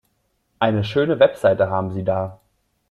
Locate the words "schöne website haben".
0.83-1.91